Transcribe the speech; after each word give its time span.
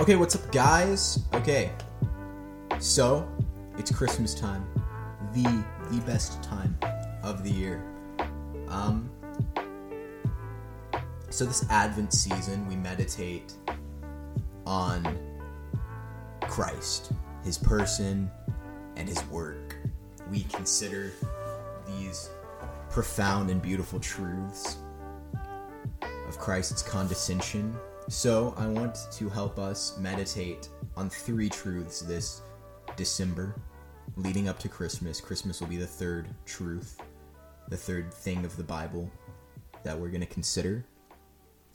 Okay, 0.00 0.16
what's 0.16 0.34
up, 0.34 0.50
guys? 0.50 1.24
Okay, 1.34 1.70
so 2.78 3.30
it's 3.76 3.94
Christmas 3.94 4.34
time, 4.34 4.66
the 5.34 5.62
the 5.90 6.00
best 6.06 6.42
time 6.42 6.74
of 7.22 7.44
the 7.44 7.50
year. 7.50 7.84
Um, 8.68 9.10
so 11.28 11.44
this 11.44 11.68
Advent 11.68 12.14
season, 12.14 12.66
we 12.66 12.76
meditate 12.76 13.52
on 14.64 15.18
Christ, 16.40 17.12
His 17.44 17.58
person, 17.58 18.30
and 18.96 19.06
His 19.06 19.22
work. 19.26 19.76
We 20.30 20.44
consider 20.44 21.12
these 21.86 22.30
profound 22.88 23.50
and 23.50 23.60
beautiful 23.60 24.00
truths 24.00 24.78
of 26.26 26.38
Christ's 26.38 26.82
condescension 26.82 27.76
so, 28.10 28.54
I 28.56 28.66
want 28.66 29.06
to 29.12 29.28
help 29.28 29.56
us 29.60 29.96
meditate 29.96 30.68
on 30.96 31.08
three 31.08 31.48
truths 31.48 32.00
this 32.00 32.42
December 32.96 33.54
leading 34.16 34.48
up 34.48 34.58
to 34.58 34.68
Christmas. 34.68 35.20
Christmas 35.20 35.60
will 35.60 35.68
be 35.68 35.76
the 35.76 35.86
third 35.86 36.26
truth, 36.44 37.00
the 37.68 37.76
third 37.76 38.12
thing 38.12 38.44
of 38.44 38.56
the 38.56 38.64
Bible 38.64 39.08
that 39.84 39.96
we're 39.96 40.08
going 40.08 40.22
to 40.22 40.26
consider. 40.26 40.84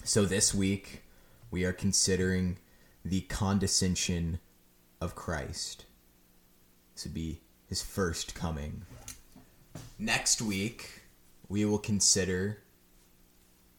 So, 0.03 0.25
this 0.25 0.53
week 0.53 1.03
we 1.52 1.64
are 1.64 1.72
considering 1.72 2.58
the 3.05 3.22
condescension 3.22 4.39
of 4.99 5.16
Christ 5.16 5.86
to 6.97 7.08
be 7.08 7.39
his 7.66 7.81
first 7.81 8.36
coming. 8.36 8.81
Next 9.97 10.42
week 10.42 11.03
we 11.47 11.64
will 11.64 11.80
consider 11.80 12.58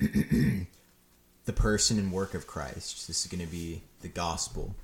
the 1.46 1.52
person 1.52 1.98
and 1.98 2.12
work 2.12 2.34
of 2.34 2.46
Christ. 2.46 3.06
This 3.06 3.24
is 3.24 3.30
going 3.30 3.44
to 3.44 3.50
be 3.50 3.82
the 4.02 4.08
gospel. 4.08 4.74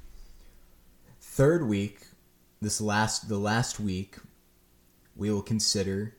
Third 1.21 1.67
week, 1.67 2.07
this 2.61 2.81
last 2.81 3.29
the 3.29 3.37
last 3.37 3.79
week, 3.79 4.17
we 5.15 5.31
will 5.31 5.43
consider 5.43 6.15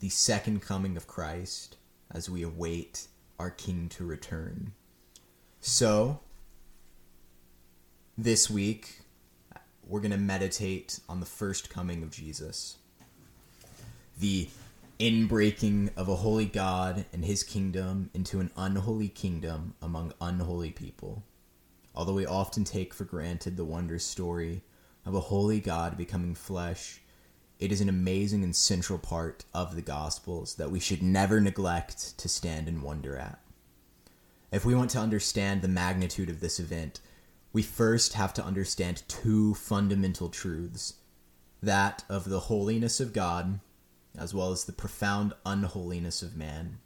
the 0.00 0.08
second 0.08 0.60
coming 0.60 0.96
of 0.96 1.06
Christ 1.06 1.76
as 2.10 2.28
we 2.28 2.42
await 2.42 3.06
our 3.38 3.50
king 3.50 3.88
to 3.90 4.04
return. 4.04 4.72
So, 5.60 6.20
this 8.18 8.50
week 8.50 9.00
we're 9.86 10.00
going 10.00 10.10
to 10.10 10.18
meditate 10.18 10.98
on 11.08 11.20
the 11.20 11.26
first 11.26 11.70
coming 11.70 12.02
of 12.02 12.10
Jesus. 12.10 12.78
The 14.18 14.48
inbreaking 14.98 15.90
of 15.96 16.08
a 16.08 16.16
holy 16.16 16.46
God 16.46 17.04
and 17.12 17.24
his 17.24 17.42
kingdom 17.42 18.10
into 18.14 18.40
an 18.40 18.50
unholy 18.56 19.08
kingdom 19.08 19.74
among 19.82 20.14
unholy 20.20 20.70
people. 20.70 21.22
Although 21.94 22.14
we 22.14 22.26
often 22.26 22.64
take 22.64 22.94
for 22.94 23.04
granted 23.04 23.56
the 23.56 23.64
wondrous 23.64 24.04
story 24.04 24.62
of 25.04 25.14
a 25.14 25.20
holy 25.20 25.60
God 25.60 25.96
becoming 25.96 26.34
flesh, 26.34 27.00
it 27.58 27.72
is 27.72 27.80
an 27.80 27.88
amazing 27.88 28.42
and 28.42 28.54
central 28.54 28.98
part 28.98 29.44
of 29.54 29.76
the 29.76 29.82
Gospels 29.82 30.54
that 30.56 30.70
we 30.70 30.80
should 30.80 31.02
never 31.02 31.40
neglect 31.40 32.16
to 32.18 32.28
stand 32.28 32.68
and 32.68 32.82
wonder 32.82 33.16
at. 33.16 33.40
If 34.52 34.64
we 34.64 34.74
want 34.74 34.90
to 34.90 34.98
understand 34.98 35.60
the 35.60 35.68
magnitude 35.68 36.30
of 36.30 36.40
this 36.40 36.58
event, 36.58 37.00
we 37.52 37.62
first 37.62 38.14
have 38.14 38.34
to 38.34 38.44
understand 38.44 39.02
two 39.08 39.54
fundamental 39.54 40.28
truths 40.28 40.94
that 41.62 42.04
of 42.08 42.28
the 42.28 42.40
holiness 42.40 43.00
of 43.00 43.12
God 43.12 43.60
as 44.18 44.34
well 44.34 44.52
as 44.52 44.64
the 44.64 44.72
profound 44.72 45.32
unholiness 45.44 46.22
of 46.22 46.36
man. 46.36 46.78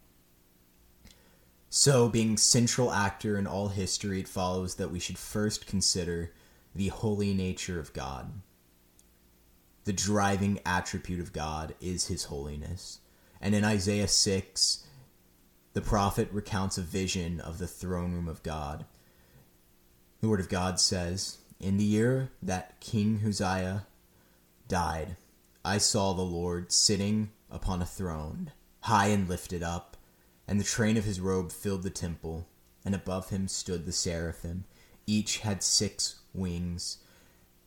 So, 1.69 2.09
being 2.09 2.37
central 2.37 2.93
actor 2.93 3.39
in 3.39 3.47
all 3.47 3.69
history, 3.69 4.21
it 4.21 4.29
follows 4.29 4.75
that 4.75 4.91
we 4.91 4.99
should 4.99 5.19
first 5.19 5.67
consider 5.67 6.33
the 6.75 6.89
holy 6.89 7.33
nature 7.33 7.79
of 7.79 7.93
God. 7.93 8.33
The 9.85 9.93
driving 9.93 10.59
attribute 10.67 11.21
of 11.21 11.33
God 11.33 11.75
is 11.81 12.09
his 12.09 12.25
holiness. 12.25 12.99
And 13.41 13.55
in 13.55 13.65
Isaiah 13.65 14.09
6, 14.09 14.85
the 15.73 15.81
prophet 15.81 16.29
recounts 16.33 16.77
a 16.77 16.83
vision 16.83 17.41
of 17.41 17.59
the 17.59 17.69
throne 17.69 18.13
room 18.13 18.29
of 18.29 18.43
God. 18.43 18.85
The 20.21 20.29
Word 20.29 20.41
of 20.41 20.49
God 20.49 20.81
says, 20.81 21.39
In 21.61 21.77
the 21.77 21.85
year 21.85 22.31
that 22.43 22.81
King 22.81 23.23
Uzziah 23.25 23.87
died, 24.69 25.17
I 25.65 25.77
saw 25.77 26.15
the 26.15 26.23
Lord 26.23 26.73
sitting 26.73 27.33
upon 27.51 27.83
a 27.83 27.87
throne, 27.87 28.53
high 28.81 29.09
and 29.09 29.29
lifted 29.29 29.63
up, 29.63 29.99
and 30.49 30.59
the 30.59 30.65
train 30.65 30.97
of 30.97 31.05
his 31.05 31.21
robe 31.21 31.53
filled 31.53 31.83
the 31.83 31.91
temple, 31.91 32.49
and 32.83 32.95
above 32.95 33.29
him 33.29 33.47
stood 33.47 33.85
the 33.85 33.93
seraphim. 33.93 34.65
Each 35.07 35.39
had 35.39 35.63
six 35.63 36.21
wings. 36.33 36.99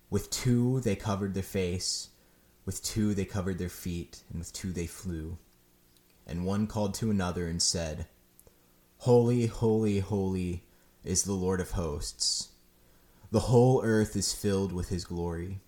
With 0.09 0.31
two 0.31 0.79
they 0.79 0.95
covered 0.95 1.35
their 1.35 1.43
face, 1.43 2.09
with 2.65 2.83
two 2.83 3.13
they 3.13 3.25
covered 3.25 3.59
their 3.59 3.69
feet, 3.69 4.23
and 4.29 4.39
with 4.39 4.51
two 4.53 4.71
they 4.71 4.87
flew. 4.87 5.37
And 6.25 6.45
one 6.45 6.65
called 6.65 6.95
to 6.95 7.11
another 7.11 7.47
and 7.47 7.61
said, 7.61 8.07
Holy, 8.99 9.45
holy, 9.45 9.99
holy 9.99 10.63
is 11.03 11.23
the 11.23 11.33
Lord 11.33 11.61
of 11.61 11.71
hosts. 11.71 12.49
The 13.29 13.41
whole 13.41 13.83
earth 13.83 14.15
is 14.15 14.33
filled 14.33 14.71
with 14.71 14.89
his 14.89 15.05
glory. 15.05 15.59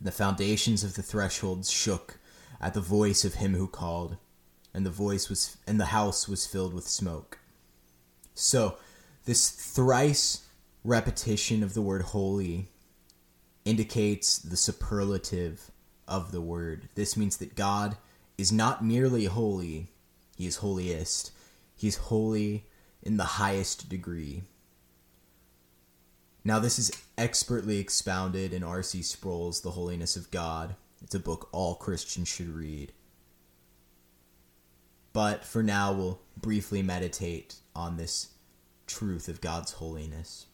The 0.00 0.12
foundations 0.12 0.84
of 0.84 0.94
the 0.94 1.02
thresholds 1.02 1.70
shook 1.70 2.18
at 2.60 2.74
the 2.74 2.80
voice 2.80 3.24
of 3.24 3.34
him 3.34 3.54
who 3.54 3.66
called, 3.66 4.16
and 4.74 4.84
the 4.84 4.90
voice 4.90 5.28
was 5.28 5.56
and 5.66 5.80
the 5.80 5.86
house 5.86 6.28
was 6.28 6.46
filled 6.46 6.74
with 6.74 6.86
smoke. 6.86 7.38
So, 8.34 8.76
this 9.24 9.48
thrice 9.48 10.46
repetition 10.84 11.62
of 11.62 11.74
the 11.74 11.82
word 11.82 12.02
holy 12.02 12.68
indicates 13.64 14.38
the 14.38 14.56
superlative 14.56 15.70
of 16.06 16.30
the 16.30 16.40
word. 16.40 16.88
This 16.94 17.16
means 17.16 17.38
that 17.38 17.56
God 17.56 17.96
is 18.38 18.52
not 18.52 18.84
merely 18.84 19.24
holy, 19.24 19.88
he 20.36 20.46
is 20.46 20.56
holiest. 20.56 21.32
He 21.74 21.88
is 21.88 21.96
holy 21.96 22.66
in 23.02 23.16
the 23.16 23.24
highest 23.24 23.88
degree. 23.88 24.42
Now, 26.46 26.60
this 26.60 26.78
is 26.78 26.92
expertly 27.18 27.78
expounded 27.78 28.52
in 28.52 28.62
R.C. 28.62 29.02
Sproul's 29.02 29.62
The 29.62 29.72
Holiness 29.72 30.14
of 30.14 30.30
God. 30.30 30.76
It's 31.02 31.16
a 31.16 31.18
book 31.18 31.48
all 31.50 31.74
Christians 31.74 32.28
should 32.28 32.50
read. 32.50 32.92
But 35.12 35.44
for 35.44 35.64
now, 35.64 35.92
we'll 35.92 36.20
briefly 36.40 36.84
meditate 36.84 37.56
on 37.74 37.96
this 37.96 38.28
truth 38.86 39.26
of 39.28 39.40
God's 39.40 39.72
holiness. 39.72 40.46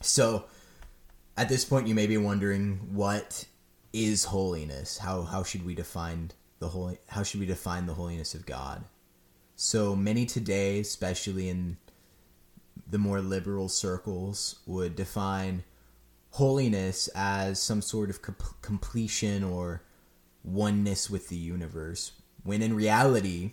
So, 0.00 0.46
at 1.36 1.48
this 1.48 1.64
point, 1.64 1.86
you 1.86 1.94
may 1.94 2.08
be 2.08 2.16
wondering 2.16 2.90
what 2.92 3.44
is 3.92 4.24
holiness? 4.24 4.98
How, 4.98 5.22
how 5.22 5.44
should 5.44 5.64
we 5.64 5.76
define 5.76 6.32
the 6.58 6.70
holy? 6.70 6.98
How 7.06 7.22
should 7.22 7.38
we 7.38 7.46
define 7.46 7.86
the 7.86 7.94
holiness 7.94 8.34
of 8.34 8.46
God? 8.46 8.82
So 9.54 9.94
many 9.94 10.26
today, 10.26 10.80
especially 10.80 11.48
in 11.48 11.76
the 12.86 12.98
more 12.98 13.20
liberal 13.20 13.68
circles 13.68 14.60
would 14.66 14.96
define 14.96 15.64
holiness 16.30 17.08
as 17.14 17.60
some 17.60 17.82
sort 17.82 18.10
of 18.10 18.20
completion 18.62 19.42
or 19.42 19.82
oneness 20.44 21.10
with 21.10 21.28
the 21.28 21.36
universe, 21.36 22.12
when 22.44 22.62
in 22.62 22.74
reality, 22.74 23.52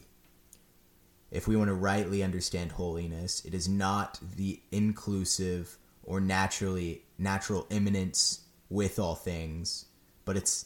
if 1.31 1.47
we 1.47 1.55
want 1.55 1.69
to 1.69 1.73
rightly 1.73 2.23
understand 2.23 2.73
holiness, 2.73 3.43
it 3.45 3.53
is 3.53 3.67
not 3.67 4.19
the 4.35 4.61
inclusive 4.71 5.77
or 6.03 6.19
naturally 6.19 7.01
natural 7.17 7.65
immanence 7.69 8.41
with 8.69 8.99
all 8.99 9.15
things, 9.15 9.85
but 10.23 10.37
it's 10.37 10.65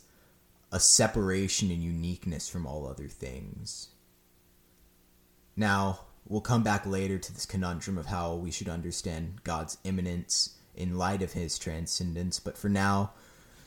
a 0.72 0.80
separation 0.80 1.72
and 1.72 1.82
uniqueness 1.82 2.48
from 2.50 2.68
all 2.68 2.88
other 2.88 3.08
things. 3.08 3.90
Now, 5.56 6.02
we'll 6.30 6.40
come 6.40 6.64
back 6.64 6.86
later 6.86 7.18
to 7.18 7.34
this 7.34 7.46
conundrum 7.46 7.98
of 7.98 8.06
how 8.06 8.36
we 8.36 8.52
should 8.52 8.70
understand 8.70 9.44
God's 9.44 9.78
immanence 9.84 10.56
in 10.76 10.98
light 10.98 11.22
of 11.22 11.34
his 11.34 11.60
transcendence, 11.60 12.40
but 12.40 12.58
for 12.58 12.70
now, 12.70 13.12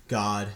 God, 0.08 0.48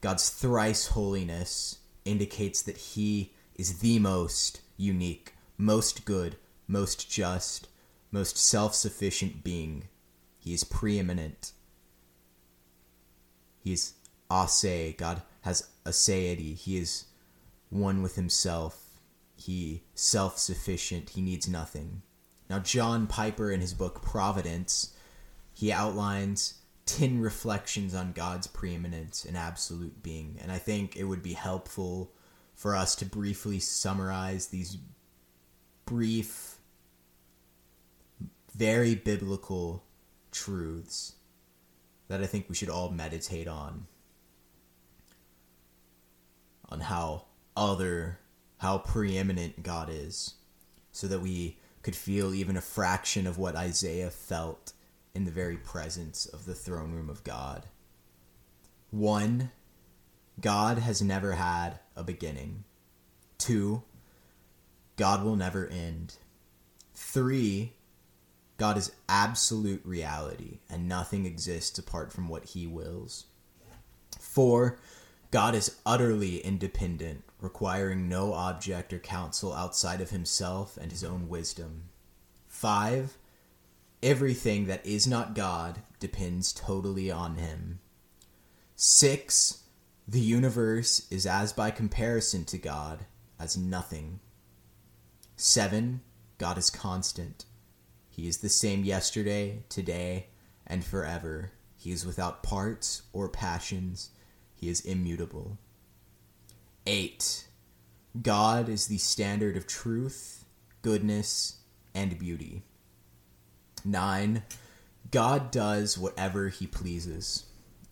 God's 0.00 0.30
thrice 0.30 0.86
holiness 0.86 1.80
indicates 2.04 2.62
that 2.62 2.78
he 2.78 3.34
is 3.56 3.80
the 3.80 3.98
most 3.98 4.60
unique, 4.76 5.34
most 5.58 6.04
good, 6.04 6.36
most 6.66 7.10
just, 7.10 7.68
most 8.10 8.38
self-sufficient 8.38 9.42
being. 9.44 9.88
He 10.38 10.54
is 10.54 10.64
preeminent. 10.64 11.52
He 13.58 13.72
is 13.72 13.94
ase. 14.30 14.94
God 14.96 15.22
has 15.42 15.68
aseity. 15.84 16.56
He 16.56 16.78
is 16.78 17.06
one 17.68 18.02
with 18.02 18.14
himself 18.14 18.87
he 19.38 19.82
self-sufficient 19.94 21.10
he 21.10 21.22
needs 21.22 21.48
nothing 21.48 22.02
now 22.50 22.58
john 22.58 23.06
piper 23.06 23.50
in 23.50 23.60
his 23.60 23.74
book 23.74 24.02
providence 24.02 24.94
he 25.52 25.72
outlines 25.72 26.54
10 26.86 27.20
reflections 27.20 27.94
on 27.94 28.12
god's 28.12 28.46
preeminence 28.46 29.24
and 29.24 29.36
absolute 29.36 30.02
being 30.02 30.38
and 30.42 30.50
i 30.50 30.58
think 30.58 30.96
it 30.96 31.04
would 31.04 31.22
be 31.22 31.34
helpful 31.34 32.12
for 32.54 32.74
us 32.74 32.96
to 32.96 33.06
briefly 33.06 33.60
summarize 33.60 34.48
these 34.48 34.78
brief 35.86 36.58
very 38.54 38.96
biblical 38.96 39.84
truths 40.32 41.14
that 42.08 42.20
I 42.20 42.26
think 42.26 42.46
we 42.48 42.54
should 42.54 42.68
all 42.68 42.90
meditate 42.90 43.46
on. 43.46 43.86
On 46.68 46.80
how 46.80 47.26
other, 47.56 48.18
how 48.58 48.78
preeminent 48.78 49.62
God 49.62 49.88
is, 49.90 50.34
so 50.92 51.06
that 51.06 51.20
we 51.20 51.58
could 51.82 51.96
feel 51.96 52.34
even 52.34 52.56
a 52.56 52.60
fraction 52.60 53.26
of 53.26 53.38
what 53.38 53.56
Isaiah 53.56 54.10
felt 54.10 54.72
in 55.14 55.24
the 55.24 55.30
very 55.30 55.56
presence 55.56 56.26
of 56.26 56.44
the 56.44 56.54
throne 56.54 56.92
room 56.92 57.08
of 57.08 57.24
God. 57.24 57.66
One, 58.90 59.50
God 60.40 60.78
has 60.78 61.02
never 61.02 61.32
had 61.32 61.80
a 61.96 62.02
beginning. 62.02 62.64
Two, 63.36 63.82
God 64.96 65.24
will 65.24 65.36
never 65.36 65.66
end. 65.66 66.16
Three, 66.94 67.74
God 68.56 68.76
is 68.76 68.92
absolute 69.08 69.82
reality 69.84 70.58
and 70.68 70.88
nothing 70.88 71.26
exists 71.26 71.78
apart 71.78 72.12
from 72.12 72.28
what 72.28 72.44
he 72.44 72.66
wills. 72.66 73.26
Four, 74.18 74.78
God 75.30 75.54
is 75.54 75.76
utterly 75.86 76.38
independent, 76.38 77.22
requiring 77.40 78.08
no 78.08 78.32
object 78.32 78.92
or 78.92 78.98
counsel 78.98 79.52
outside 79.52 80.00
of 80.00 80.10
himself 80.10 80.76
and 80.76 80.90
his 80.90 81.04
own 81.04 81.28
wisdom. 81.28 81.84
Five, 82.46 83.16
everything 84.02 84.66
that 84.66 84.84
is 84.84 85.06
not 85.06 85.34
God 85.34 85.82
depends 86.00 86.52
totally 86.52 87.10
on 87.10 87.36
him. 87.36 87.80
Six, 88.74 89.64
the 90.06 90.20
universe 90.20 91.06
is 91.10 91.26
as 91.26 91.52
by 91.52 91.70
comparison 91.70 92.44
to 92.46 92.58
God 92.58 93.06
as 93.38 93.56
nothing. 93.56 94.20
Seven, 95.36 96.00
God 96.38 96.58
is 96.58 96.70
constant. 96.70 97.44
He 98.08 98.26
is 98.26 98.38
the 98.38 98.48
same 98.48 98.84
yesterday, 98.84 99.62
today, 99.68 100.28
and 100.66 100.84
forever. 100.84 101.52
He 101.76 101.92
is 101.92 102.04
without 102.04 102.42
parts 102.42 103.02
or 103.12 103.28
passions. 103.28 104.10
He 104.54 104.68
is 104.68 104.80
immutable. 104.80 105.58
8. 106.88 107.46
God 108.22 108.70
is 108.70 108.86
the 108.86 108.96
standard 108.96 109.58
of 109.58 109.66
truth, 109.66 110.46
goodness, 110.80 111.58
and 111.94 112.18
beauty. 112.18 112.62
9. 113.84 114.42
God 115.10 115.50
does 115.50 115.98
whatever 115.98 116.48
he 116.48 116.66
pleases. 116.66 117.44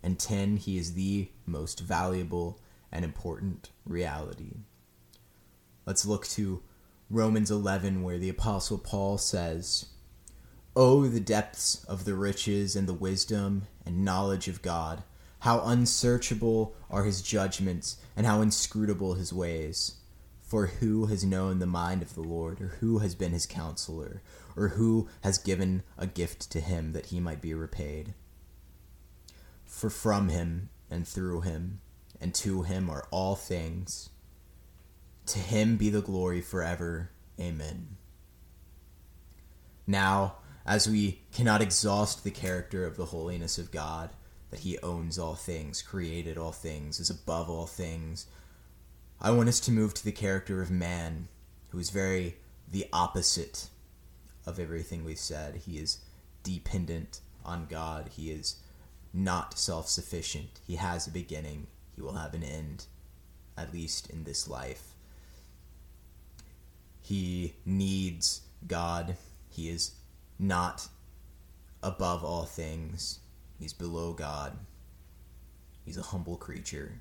And 0.03 0.19
10. 0.19 0.57
He 0.57 0.79
is 0.79 0.95
the 0.95 1.29
most 1.45 1.81
valuable 1.81 2.59
and 2.91 3.05
important 3.05 3.69
reality. 3.85 4.55
Let's 5.85 6.07
look 6.07 6.27
to 6.29 6.63
Romans 7.11 7.51
11, 7.51 8.03
where 8.03 8.19
the 8.19 8.31
Apostle 8.31 8.79
Paul 8.79 9.19
says, 9.19 9.91
Oh, 10.75 11.07
the 11.07 11.21
depths 11.21 11.85
of 11.85 12.07
the 12.07 12.15
riches 12.15 12.75
and 12.75 12.89
the 12.89 12.95
wisdom 12.95 13.67
and 13.85 14.07
knowledge 14.07 14.49
of 14.49 14.63
God! 14.63 15.03
How 15.47 15.61
unsearchable 15.61 16.75
are 16.91 17.05
his 17.05 17.23
judgments, 17.23 17.99
and 18.17 18.27
how 18.27 18.41
inscrutable 18.41 19.15
his 19.15 19.33
ways! 19.33 19.99
For 20.43 20.67
who 20.67 21.07
has 21.07 21.25
known 21.25 21.61
the 21.61 21.67
mind 21.67 22.03
of 22.03 22.17
the 22.17 22.21
Lord, 22.21 22.61
or 22.61 22.79
who 22.81 22.99
has 22.99 23.15
been 23.15 23.31
his 23.31 23.47
counselor, 23.47 24.23
or 24.57 24.71
who 24.71 25.09
has 25.23 25.39
given 25.39 25.85
a 25.97 26.09
gift 26.09 26.51
to 26.51 26.59
him 26.59 26.95
that 26.95 27.07
he 27.07 27.21
might 27.21 27.41
be 27.41 27.55
repaid? 27.55 28.15
For 29.65 29.89
from 29.89 30.31
him, 30.31 30.69
and 30.91 31.07
through 31.07 31.43
him, 31.43 31.81
and 32.21 32.35
to 32.35 32.63
him 32.63 32.91
are 32.91 33.07
all 33.13 33.37
things 33.37 34.11
to 35.27 35.39
him 35.39 35.77
be 35.77 35.91
the 35.91 36.03
glory 36.03 36.41
forever. 36.41 37.13
Amen. 37.39 37.99
Now, 39.87 40.39
as 40.67 40.89
we 40.89 41.21
cannot 41.33 41.63
exhaust 41.63 42.25
the 42.25 42.33
character 42.33 42.85
of 42.85 42.97
the 42.97 43.07
holiness 43.07 43.59
of 43.59 43.71
God, 43.71 44.11
that 44.51 44.61
he 44.61 44.79
owns 44.79 45.19
all 45.19 45.35
things, 45.35 45.83
created 45.83 46.39
all 46.39 46.53
things, 46.53 47.01
is 47.01 47.11
above 47.11 47.51
all 47.51 47.67
things, 47.67 48.27
I 49.21 49.31
want 49.31 49.49
us 49.49 49.61
to 49.61 49.73
move 49.73 49.95
to 49.95 50.05
the 50.05 50.13
character 50.13 50.61
of 50.61 50.71
man, 50.71 51.29
who 51.71 51.79
is 51.79 51.91
very 51.91 52.37
the 52.71 52.87
opposite 52.93 53.69
of 54.45 54.59
everything 54.59 55.05
we've 55.05 55.19
said. 55.19 55.57
He 55.67 55.79
is 55.79 55.99
dependent 56.43 57.21
on 57.45 57.67
God. 57.67 58.11
He 58.15 58.31
is 58.31 58.57
not 59.15 59.59
self 59.59 59.89
sufficient. 59.89 60.61
He 60.67 60.77
has 60.77 61.07
a 61.07 61.11
beginning. 61.11 61.67
He 61.95 62.03
will 62.03 62.15
have 62.15 62.35
an 62.35 62.43
end, 62.43 62.85
at 63.57 63.73
least 63.73 64.11
in 64.11 64.25
this 64.25 64.47
life. 64.47 64.95
He 67.01 67.55
needs 67.65 68.43
God. 68.67 69.17
He 69.49 69.71
is 69.71 69.93
not 70.39 70.89
above 71.83 72.23
all 72.23 72.45
things. 72.45 73.21
He's 73.59 73.73
below 73.73 74.13
God. 74.13 74.57
He's 75.85 75.97
a 75.97 76.03
humble 76.03 76.37
creature 76.37 77.01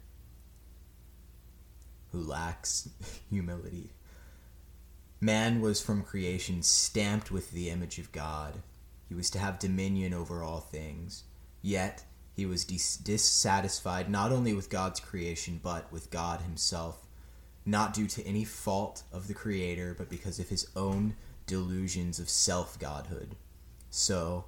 who 2.12 2.22
lacks 2.22 2.90
humility. 3.30 3.92
Man 5.20 5.62
was 5.62 5.82
from 5.82 6.04
creation 6.04 6.62
stamped 6.62 7.32
with 7.32 7.52
the 7.52 7.70
image 7.70 8.00
of 8.00 8.12
God. 8.12 8.62
He 9.10 9.16
was 9.16 9.30
to 9.32 9.40
have 9.40 9.60
dominion 9.60 10.14
over 10.14 10.44
all 10.44 10.60
things. 10.60 11.24
Yet, 11.62 12.06
he 12.34 12.46
was 12.46 12.66
dis- 12.66 12.98
dissatisfied 12.98 14.10
not 14.10 14.32
only 14.32 14.54
with 14.54 14.70
God's 14.70 15.00
creation, 15.00 15.60
but 15.64 15.92
with 15.92 16.12
God 16.12 16.42
himself 16.42 17.06
not 17.66 17.94
due 17.94 18.08
to 18.08 18.26
any 18.26 18.44
fault 18.44 19.04
of 19.12 19.28
the 19.28 19.34
Creator, 19.34 19.96
but 19.98 20.10
because 20.10 20.38
of 20.40 20.50
his 20.50 20.70
own 20.76 21.16
delusions 21.48 22.20
of 22.20 22.30
self 22.30 22.78
godhood. 22.78 23.36
So, 23.90 24.46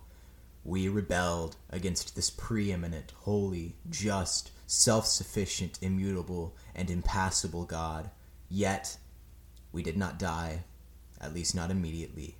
we 0.67 0.89
rebelled 0.89 1.55
against 1.69 2.13
this 2.13 2.29
preeminent, 2.29 3.13
holy, 3.19 3.77
just, 3.89 4.51
self 4.67 5.07
sufficient, 5.07 5.79
immutable, 5.81 6.57
and 6.75 6.89
impassible 6.91 7.63
God. 7.63 8.11
Yet, 8.49 8.97
we 9.71 9.81
did 9.81 9.95
not 9.95 10.19
die, 10.19 10.65
at 11.21 11.33
least 11.33 11.55
not 11.55 11.71
immediately. 11.71 12.35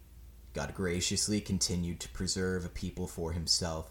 God 0.53 0.73
graciously 0.75 1.39
continued 1.39 2.01
to 2.01 2.09
preserve 2.09 2.65
a 2.65 2.69
people 2.69 3.07
for 3.07 3.31
himself. 3.31 3.89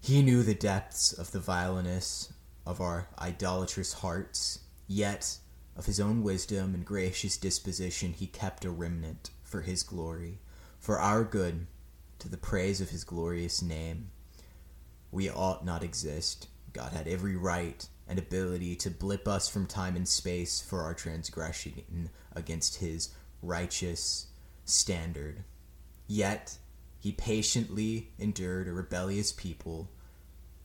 He 0.00 0.22
knew 0.22 0.42
the 0.42 0.54
depths 0.54 1.12
of 1.12 1.32
the 1.32 1.40
vileness 1.40 2.32
of 2.64 2.80
our 2.80 3.08
idolatrous 3.18 3.92
hearts, 3.94 4.60
yet 4.88 5.36
of 5.76 5.84
his 5.84 6.00
own 6.00 6.22
wisdom 6.22 6.74
and 6.74 6.86
gracious 6.86 7.36
disposition, 7.36 8.14
he 8.14 8.28
kept 8.28 8.64
a 8.64 8.70
remnant 8.70 9.28
for 9.42 9.60
his 9.60 9.82
glory, 9.82 10.38
for 10.78 10.98
our 10.98 11.22
good, 11.22 11.66
to 12.18 12.28
the 12.28 12.36
praise 12.36 12.80
of 12.80 12.90
his 12.90 13.04
glorious 13.04 13.62
name. 13.62 14.10
We 15.10 15.30
ought 15.30 15.64
not 15.64 15.82
exist. 15.82 16.48
God 16.72 16.92
had 16.92 17.08
every 17.08 17.36
right 17.36 17.86
and 18.08 18.18
ability 18.18 18.76
to 18.76 18.90
blip 18.90 19.26
us 19.26 19.48
from 19.48 19.66
time 19.66 19.96
and 19.96 20.06
space 20.06 20.60
for 20.60 20.82
our 20.82 20.94
transgression 20.94 22.10
against 22.34 22.76
his 22.76 23.10
righteous 23.42 24.28
standard. 24.64 25.44
Yet, 26.06 26.58
he 26.98 27.12
patiently 27.12 28.10
endured 28.18 28.68
a 28.68 28.72
rebellious 28.72 29.32
people 29.32 29.90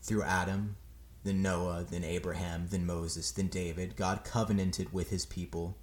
through 0.01 0.23
Adam 0.23 0.75
then 1.23 1.41
Noah, 1.41 1.85
then 1.89 2.03
Abraham, 2.03 2.67
then 2.69 2.85
Moses, 2.85 3.31
then 3.31 3.47
David, 3.47 3.95
God 3.95 4.23
covenanted 4.23 4.91
with 4.91 5.09
his 5.09 5.25
people. 5.25 5.77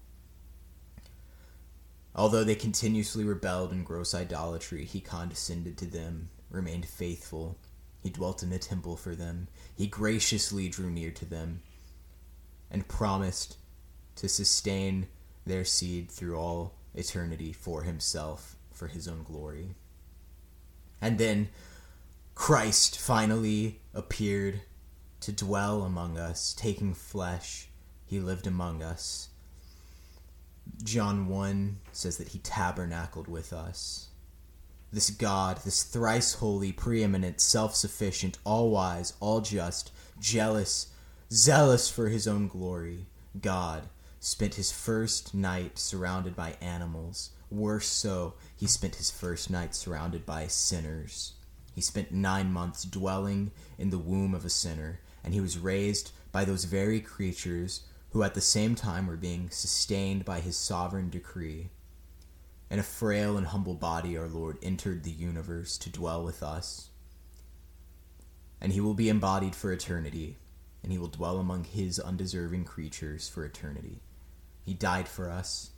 Although 2.19 2.43
they 2.43 2.57
continuously 2.57 3.23
rebelled 3.23 3.71
in 3.71 3.85
gross 3.85 4.13
idolatry, 4.13 4.85
he 4.85 5.01
condescended 5.01 5.79
to 5.79 5.87
them, 5.87 6.31
remained 6.51 6.89
faithful. 6.89 7.57
He 8.03 8.11
dwelt 8.11 8.43
in 8.43 8.51
the 8.51 8.59
temple 8.59 8.97
for 8.97 9.15
them. 9.15 9.47
He 9.77 9.87
graciously 9.87 10.69
drew 10.69 10.91
near 10.91 11.13
to 11.13 11.25
them 11.25 11.63
and 12.73 12.89
promised 12.89 13.57
to 14.17 14.29
sustain 14.29 15.07
their 15.47 15.65
seed 15.65 16.11
through 16.11 16.37
all 16.37 16.75
eternity 16.93 17.53
for 17.53 17.83
himself, 17.83 18.57
for 18.73 18.89
his 18.89 19.07
own 19.07 19.23
glory. 19.23 19.77
And 21.01 21.19
then 21.19 21.51
Christ 22.35 22.99
finally 22.99 23.79
appeared 23.95 24.63
to 25.21 25.31
dwell 25.31 25.85
among 25.85 26.19
us, 26.19 26.53
taking 26.53 26.95
flesh, 26.95 27.69
he 28.07 28.19
lived 28.19 28.49
among 28.49 28.83
us. 28.83 29.29
John 30.83 31.29
1 31.29 31.79
says 31.93 32.19
that 32.19 32.29
he 32.29 32.39
tabernacled 32.39 33.29
with 33.29 33.53
us. 33.53 34.09
This 34.93 35.11
God, 35.11 35.59
this 35.65 35.83
thrice 35.83 36.35
holy, 36.35 36.73
preeminent, 36.73 37.41
self 37.41 37.75
sufficient, 37.75 38.39
all 38.45 38.71
wise, 38.71 39.13
all 39.21 39.41
just, 39.41 39.93
jealous, 40.19 40.89
zealous 41.31 41.91
for 41.91 42.09
his 42.09 42.27
own 42.27 42.49
glory, 42.49 43.07
God, 43.39 43.89
spent 44.19 44.55
his 44.55 44.73
first 44.73 45.35
night 45.35 45.79
surrounded 45.79 46.35
by 46.35 46.57
animals. 46.61 47.31
Worse 47.51 47.87
so, 47.87 48.35
he 48.57 48.67
spent 48.67 48.97
his 48.97 49.11
first 49.11 49.51
night 49.51 49.75
surrounded 49.75 50.25
by 50.25 50.47
sinners. 50.47 51.35
He 51.75 51.81
spent 51.81 52.11
nine 52.11 52.53
months 52.53 52.85
dwelling 52.85 53.53
in 53.79 53.91
the 53.91 53.99
womb 53.99 54.35
of 54.35 54.45
a 54.45 54.51
sinner, 54.51 55.01
and 55.23 55.35
he 55.35 55.41
was 55.41 55.59
raised 55.59 56.13
by 56.33 56.45
those 56.45 56.65
very 56.65 57.01
creatures 57.01 57.83
who 58.11 58.23
at 58.23 58.35
the 58.35 58.41
same 58.41 58.75
time 58.75 59.07
were 59.07 59.17
being 59.17 59.51
sustained 59.51 60.25
by 60.25 60.41
his 60.41 60.57
sovereign 60.57 61.11
decree. 61.11 61.71
In 62.71 62.79
a 62.79 62.83
frail 62.83 63.37
and 63.37 63.47
humble 63.47 63.75
body, 63.75 64.17
our 64.17 64.29
Lord 64.29 64.59
entered 64.63 65.05
the 65.05 65.11
universe 65.11 65.79
to 65.79 65.91
dwell 65.91 66.23
with 66.25 66.43
us. 66.43 66.91
and 68.61 68.73
he 68.73 68.81
will 68.81 68.95
be 68.95 69.09
embodied 69.09 69.55
for 69.55 69.73
eternity, 69.73 70.37
and 70.83 70.93
he 70.93 70.99
will 70.99 71.09
dwell 71.09 71.39
among 71.39 71.65
his 71.65 71.99
undeserving 71.99 72.65
creatures 72.65 73.29
for 73.29 73.45
eternity. 73.45 74.01
He 74.65 74.75
died 74.75 75.09
for 75.09 75.31
us, 75.31 75.71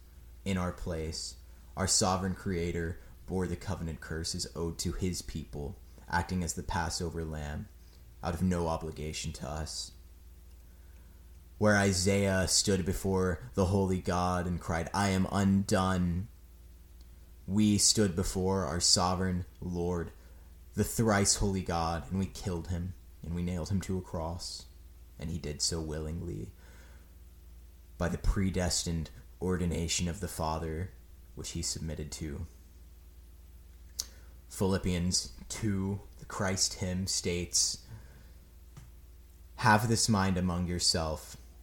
in 0.44 0.56
our 0.56 0.72
place. 0.72 1.37
Our 1.76 1.87
sovereign 1.87 2.34
creator 2.34 3.00
bore 3.26 3.46
the 3.46 3.56
covenant 3.56 4.00
curses 4.00 4.46
owed 4.56 4.78
to 4.78 4.92
his 4.92 5.22
people, 5.22 5.76
acting 6.10 6.42
as 6.42 6.54
the 6.54 6.62
Passover 6.62 7.25
lamb, 7.25 7.68
out 8.22 8.34
of 8.34 8.42
no 8.42 8.66
obligation 8.68 9.32
to 9.32 9.49
us. 9.49 9.92
Where 11.61 11.76
Isaiah 11.76 12.49
stood 12.49 12.87
before 12.87 13.38
the 13.52 13.67
holy 13.67 13.99
God 13.99 14.47
and 14.47 14.59
cried, 14.59 14.88
I 14.95 15.11
am 15.11 15.29
undone, 15.31 16.29
we 17.47 17.76
stood 17.76 18.17
before 18.17 18.64
our 18.64 18.81
sovereign 18.81 19.45
Lord, 19.61 20.11
the 20.75 20.85
thrice 20.85 21.35
holy 21.35 21.61
God, 21.61 22.05
and 22.09 22.19
we 22.19 22.25
killed 22.25 22.69
him, 22.69 22.95
and 23.23 23.35
we 23.35 23.43
nailed 23.43 23.69
him 23.69 23.83
to 23.83 23.99
a 23.99 24.00
cross, 24.00 24.64
and 25.19 25.29
he 25.29 25.37
did 25.37 25.61
so 25.61 25.83
willingly 25.83 26.49
by 27.99 28.09
the 28.09 28.17
predestined 28.17 29.11
ordination 29.43 30.09
of 30.09 30.21
the 30.21 30.29
Father, 30.29 30.93
which 31.35 31.50
he 31.50 31.61
submitted 31.61 32.11
to. 32.12 32.47
Philippians 34.49 35.33
2, 35.50 36.00
the 36.21 36.25
Christ 36.25 36.73
hymn 36.79 37.07
states, 37.07 37.81
Have 39.57 39.90
this 39.90 40.09
mind 40.09 40.38
among 40.38 40.67
yourself, 40.67 41.37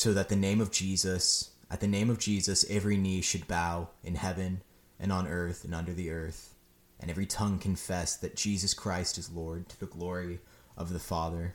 so 0.00 0.14
that 0.14 0.30
the 0.30 0.34
name 0.34 0.62
of 0.62 0.70
Jesus, 0.70 1.50
at 1.70 1.80
the 1.80 1.86
name 1.86 2.08
of 2.08 2.18
Jesus, 2.18 2.64
every 2.70 2.96
knee 2.96 3.20
should 3.20 3.46
bow 3.46 3.90
in 4.02 4.14
heaven 4.14 4.62
and 4.98 5.12
on 5.12 5.28
earth 5.28 5.62
and 5.62 5.74
under 5.74 5.92
the 5.92 6.10
earth, 6.10 6.54
and 6.98 7.10
every 7.10 7.26
tongue 7.26 7.58
confess 7.58 8.16
that 8.16 8.34
Jesus 8.34 8.72
Christ 8.72 9.18
is 9.18 9.30
Lord 9.30 9.68
to 9.68 9.78
the 9.78 9.84
glory 9.84 10.38
of 10.74 10.90
the 10.90 10.98
Father. 10.98 11.54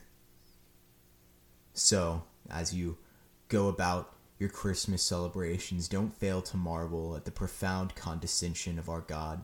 So, 1.74 2.22
as 2.48 2.72
you 2.72 2.98
go 3.48 3.66
about 3.66 4.14
your 4.38 4.48
Christmas 4.48 5.02
celebrations, 5.02 5.88
don't 5.88 6.14
fail 6.14 6.40
to 6.42 6.56
marvel 6.56 7.16
at 7.16 7.24
the 7.24 7.32
profound 7.32 7.96
condescension 7.96 8.78
of 8.78 8.88
our 8.88 9.00
God, 9.00 9.42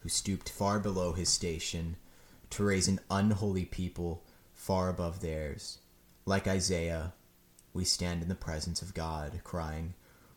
who 0.00 0.10
stooped 0.10 0.50
far 0.50 0.78
below 0.78 1.14
his 1.14 1.30
station 1.30 1.96
to 2.50 2.62
raise 2.62 2.88
an 2.88 3.00
unholy 3.10 3.64
people 3.64 4.22
far 4.52 4.90
above 4.90 5.22
theirs. 5.22 5.78
Like 6.26 6.46
Isaiah, 6.46 7.14
we 7.74 7.84
stand 7.84 8.22
in 8.22 8.28
the 8.28 8.34
presence 8.34 8.80
of 8.80 8.94
God, 8.94 9.40
crying, 9.44 9.92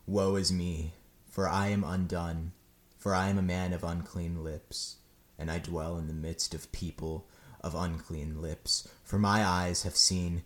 Woe 0.06 0.34
is 0.36 0.52
me, 0.52 0.92
for 1.30 1.48
I 1.48 1.68
am 1.68 1.84
undone, 1.84 2.52
for 2.98 3.14
I 3.14 3.28
am 3.28 3.38
a 3.38 3.42
man 3.42 3.72
of 3.72 3.82
unclean 3.82 4.44
lips, 4.44 4.96
and 5.38 5.50
I 5.50 5.58
dwell 5.58 5.96
in 5.96 6.08
the 6.08 6.12
midst 6.12 6.52
of 6.52 6.70
people 6.72 7.26
of 7.62 7.74
unclean 7.74 8.42
lips. 8.42 8.86
For 9.02 9.18
my 9.18 9.42
eyes 9.42 9.84
have 9.84 9.96
seen 9.96 10.42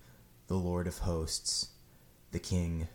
the 0.46 0.54
Lord 0.54 0.86
of 0.86 0.98
hosts, 0.98 1.70
the 2.30 2.38
King 2.38 2.86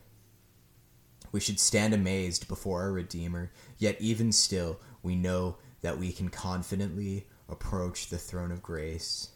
we 1.31 1.39
should 1.39 1.59
stand 1.59 1.93
amazed 1.93 2.47
before 2.47 2.81
our 2.81 2.91
Redeemer, 2.91 3.51
yet 3.77 3.99
even 3.99 4.31
still 4.31 4.79
we 5.03 5.15
know 5.15 5.57
that 5.81 5.97
we 5.97 6.11
can 6.11 6.29
confidently 6.29 7.27
approach 7.49 8.07
the 8.07 8.17
throne 8.17 8.51
of 8.51 8.63
grace, 8.63 9.29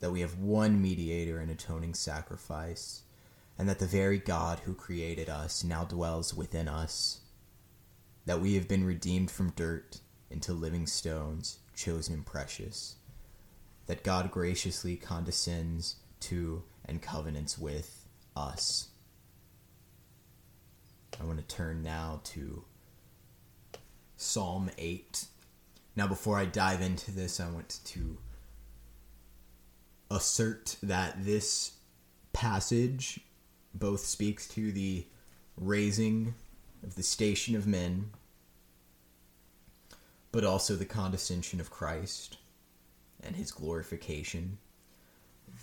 that 0.00 0.10
we 0.10 0.20
have 0.20 0.38
one 0.38 0.80
mediator 0.80 1.38
and 1.38 1.50
atoning 1.50 1.94
sacrifice, 1.94 3.02
and 3.58 3.68
that 3.68 3.78
the 3.78 3.86
very 3.86 4.18
God 4.18 4.60
who 4.60 4.74
created 4.74 5.28
us 5.28 5.62
now 5.62 5.84
dwells 5.84 6.34
within 6.34 6.68
us, 6.68 7.20
that 8.26 8.40
we 8.40 8.54
have 8.54 8.66
been 8.66 8.84
redeemed 8.84 9.30
from 9.30 9.50
dirt 9.50 10.00
into 10.30 10.52
living 10.52 10.86
stones, 10.86 11.58
chosen 11.76 12.14
and 12.14 12.26
precious, 12.26 12.96
that 13.86 14.02
God 14.02 14.30
graciously 14.30 14.96
condescends 14.96 15.96
to 16.20 16.64
and 16.84 17.00
covenants 17.00 17.58
with 17.58 18.08
us. 18.34 18.88
I 21.20 21.24
want 21.24 21.38
to 21.38 21.54
turn 21.54 21.82
now 21.82 22.20
to 22.24 22.64
Psalm 24.16 24.70
8. 24.78 25.26
Now, 25.96 26.08
before 26.08 26.38
I 26.38 26.44
dive 26.44 26.80
into 26.80 27.12
this, 27.12 27.38
I 27.38 27.48
want 27.48 27.78
to 27.84 28.18
assert 30.10 30.76
that 30.82 31.24
this 31.24 31.74
passage 32.32 33.20
both 33.74 34.00
speaks 34.00 34.46
to 34.48 34.72
the 34.72 35.04
raising 35.56 36.34
of 36.82 36.94
the 36.94 37.02
station 37.02 37.56
of 37.56 37.66
men, 37.66 38.10
but 40.32 40.44
also 40.44 40.74
the 40.74 40.84
condescension 40.84 41.60
of 41.60 41.70
Christ 41.70 42.38
and 43.22 43.36
his 43.36 43.50
glorification. 43.50 44.58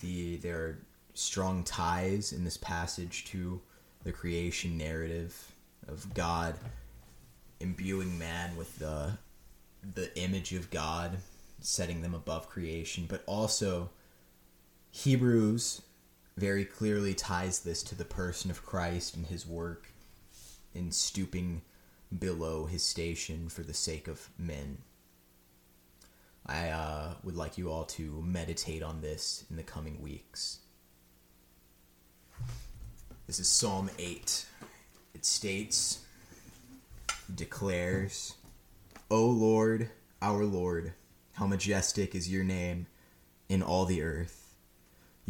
The 0.01 0.37
there 0.37 0.57
are 0.57 0.77
strong 1.13 1.63
ties 1.63 2.31
in 2.31 2.43
this 2.43 2.57
passage 2.57 3.25
to 3.25 3.61
the 4.03 4.11
creation 4.11 4.77
narrative 4.77 5.53
of 5.87 6.13
God 6.13 6.55
imbuing 7.59 8.17
man 8.17 8.55
with 8.55 8.79
the 8.79 9.17
the 9.95 10.15
image 10.17 10.53
of 10.53 10.69
God, 10.69 11.17
setting 11.59 12.01
them 12.01 12.13
above 12.13 12.49
creation, 12.49 13.05
but 13.07 13.23
also 13.25 13.89
Hebrews 14.91 15.81
very 16.37 16.65
clearly 16.65 17.13
ties 17.13 17.59
this 17.59 17.83
to 17.83 17.95
the 17.95 18.05
person 18.05 18.49
of 18.51 18.65
Christ 18.65 19.15
and 19.15 19.25
his 19.25 19.45
work 19.45 19.87
in 20.73 20.91
stooping 20.91 21.61
below 22.17 22.65
his 22.65 22.83
station 22.83 23.49
for 23.49 23.63
the 23.63 23.73
sake 23.73 24.07
of 24.07 24.29
men. 24.37 24.79
I 26.45 26.69
uh, 26.69 27.13
would 27.23 27.35
like 27.35 27.57
you 27.57 27.71
all 27.71 27.85
to 27.85 28.21
meditate 28.25 28.81
on 28.81 29.01
this 29.01 29.45
in 29.49 29.55
the 29.55 29.63
coming 29.63 30.01
weeks. 30.01 30.59
This 33.27 33.39
is 33.39 33.47
Psalm 33.47 33.89
8. 33.99 34.45
It 35.13 35.25
states, 35.25 35.99
declares, 37.33 38.33
O 39.09 39.25
Lord, 39.25 39.89
our 40.21 40.43
Lord, 40.45 40.93
how 41.33 41.47
majestic 41.47 42.15
is 42.15 42.31
your 42.31 42.43
name 42.43 42.87
in 43.47 43.61
all 43.61 43.85
the 43.85 44.01
earth. 44.01 44.50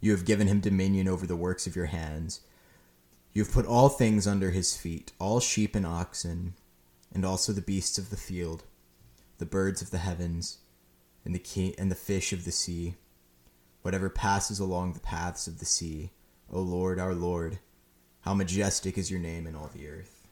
You 0.00 0.12
have 0.12 0.24
given 0.24 0.46
him 0.46 0.60
dominion 0.60 1.08
over 1.08 1.26
the 1.26 1.36
works 1.36 1.66
of 1.66 1.74
your 1.74 1.86
hands. 1.86 2.40
You 3.32 3.42
have 3.42 3.52
put 3.52 3.66
all 3.66 3.88
things 3.88 4.26
under 4.26 4.50
his 4.50 4.76
feet, 4.76 5.12
all 5.18 5.40
sheep 5.40 5.74
and 5.74 5.86
oxen, 5.86 6.54
and 7.12 7.24
also 7.24 7.52
the 7.52 7.60
beasts 7.60 7.98
of 7.98 8.10
the 8.10 8.16
field, 8.16 8.64
the 9.38 9.46
birds 9.46 9.82
of 9.82 9.90
the 9.90 9.98
heavens, 9.98 10.58
and 11.24 11.34
the 11.34 11.74
and 11.78 11.90
the 11.90 11.96
fish 11.96 12.32
of 12.32 12.44
the 12.44 12.52
sea, 12.52 12.94
whatever 13.82 14.08
passes 14.08 14.60
along 14.60 14.92
the 14.92 15.00
paths 15.00 15.46
of 15.46 15.58
the 15.58 15.64
sea. 15.64 16.10
O 16.50 16.60
Lord, 16.60 16.98
our 16.98 17.14
Lord, 17.14 17.58
how 18.22 18.34
majestic 18.34 18.96
is 18.96 19.10
your 19.10 19.20
name 19.20 19.46
in 19.46 19.54
all 19.54 19.70
the 19.74 19.88
earth. 19.88 20.26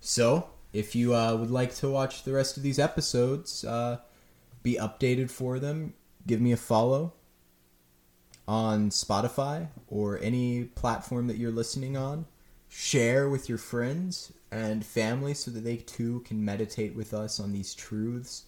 So, 0.00 0.50
if 0.72 0.94
you 0.94 1.14
uh, 1.14 1.36
would 1.36 1.50
like 1.50 1.74
to 1.76 1.90
watch 1.90 2.22
the 2.22 2.32
rest 2.32 2.56
of 2.56 2.62
these 2.62 2.78
episodes, 2.78 3.64
uh, 3.64 3.98
be 4.62 4.76
updated 4.76 5.30
for 5.30 5.58
them, 5.58 5.94
give 6.26 6.40
me 6.40 6.52
a 6.52 6.56
follow 6.56 7.12
on 8.46 8.90
Spotify 8.90 9.68
or 9.88 10.18
any 10.20 10.64
platform 10.64 11.26
that 11.28 11.36
you're 11.36 11.50
listening 11.50 11.96
on. 11.96 12.26
Share 12.68 13.28
with 13.28 13.48
your 13.48 13.58
friends 13.58 14.32
and 14.50 14.84
family 14.84 15.34
so 15.34 15.50
that 15.50 15.60
they 15.60 15.76
too 15.76 16.20
can 16.20 16.44
meditate 16.44 16.94
with 16.94 17.14
us 17.14 17.38
on 17.38 17.52
these 17.52 17.74
truths. 17.74 18.44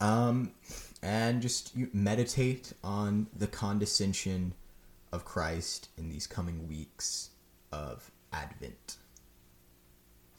Um, 0.00 0.52
and 1.02 1.42
just 1.42 1.72
meditate 1.92 2.72
on 2.82 3.26
the 3.36 3.46
condescension 3.46 4.54
of 5.12 5.24
Christ 5.24 5.88
in 5.96 6.08
these 6.08 6.26
coming 6.26 6.66
weeks 6.66 7.30
of 7.72 8.10
Advent. 8.32 8.96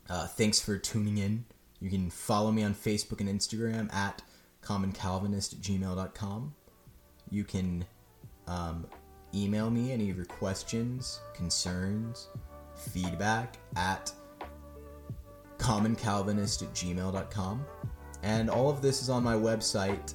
Uh, 0.10 0.28
thanks 0.28 0.60
for 0.60 0.78
tuning 0.78 1.18
in. 1.18 1.46
You 1.80 1.90
can 1.90 2.10
follow 2.10 2.52
me 2.52 2.64
on 2.64 2.74
Facebook 2.74 3.20
and 3.20 3.30
Instagram 3.30 3.94
at 3.94 4.22
commoncalvinist 4.64 5.54
at 5.54 5.60
gmail.com. 5.60 6.56
You 7.30 7.44
can 7.44 7.86
um, 8.48 8.88
email 9.34 9.70
me 9.70 9.92
any 9.92 10.10
of 10.10 10.16
your 10.16 10.26
questions, 10.26 11.20
concerns, 11.34 12.30
feedback 12.76 13.58
at 13.76 14.14
commoncalvinist 15.58 16.64
at 16.64 16.74
gmail.com. 16.74 17.66
And 18.24 18.50
all 18.50 18.70
of 18.70 18.82
this 18.82 19.02
is 19.02 19.10
on 19.10 19.22
my 19.24 19.36
website, 19.36 20.14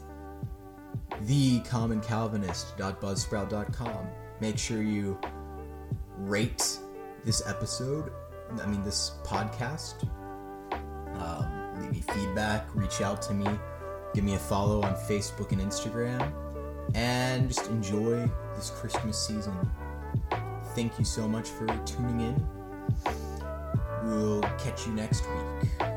thecommoncalvinist.buzzsprout.com. 1.25 4.07
Make 4.41 4.59
sure 4.59 4.83
you 4.83 5.19
rate 6.17 6.79
this 7.25 7.47
episode, 7.47 8.11
I 8.61 8.67
mean, 8.67 8.83
this 8.83 9.13
podcast. 9.25 10.09
Um, 11.21 11.81
leave 11.81 11.93
me 11.93 12.03
feedback, 12.15 12.67
reach 12.75 13.01
out 13.01 13.23
to 13.23 13.35
me, 13.35 13.47
give 14.15 14.25
me 14.25 14.35
a 14.35 14.39
follow 14.39 14.83
on 14.83 14.95
Facebook 14.95 15.53
and 15.53 15.61
Instagram, 15.61 16.33
and 16.95 17.49
just 17.49 17.67
enjoy 17.69 18.29
this 18.55 18.71
Christmas 18.71 19.27
season. 19.27 19.55
Thank 20.75 20.99
you 20.99 21.05
so 21.05 21.27
much 21.27 21.49
for 21.49 21.67
tuning 21.85 22.21
in. 22.21 22.47
We'll 24.05 24.43
catch 24.59 24.87
you 24.87 24.93
next 24.93 25.25
week. 25.29 25.90